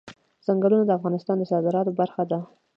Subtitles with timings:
[0.45, 2.39] ځنګلونه د افغانستان د صادراتو برخه ده.